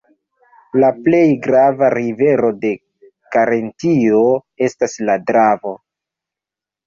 [0.83, 2.71] La plej grava rivero de
[3.35, 4.23] Karintio
[4.69, 5.75] estas la Dravo.